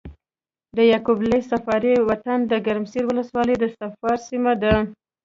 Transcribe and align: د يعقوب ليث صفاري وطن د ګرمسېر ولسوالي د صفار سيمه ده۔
د 0.75 0.77
يعقوب 0.91 1.19
ليث 1.29 1.45
صفاري 1.53 1.93
وطن 2.09 2.39
د 2.51 2.53
ګرمسېر 2.65 3.03
ولسوالي 3.07 3.55
د 3.59 3.65
صفار 3.77 4.15
سيمه 4.29 4.53
ده۔ 4.61 4.73